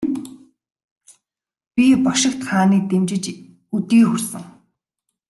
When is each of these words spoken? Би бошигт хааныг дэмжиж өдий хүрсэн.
Би 1.73 1.85
бошигт 2.03 2.41
хааныг 2.47 2.83
дэмжиж 2.89 3.25
өдий 3.75 4.03
хүрсэн. 4.07 4.43